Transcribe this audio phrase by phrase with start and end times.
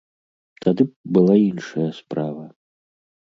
[0.63, 2.45] Тады б была іншая справа.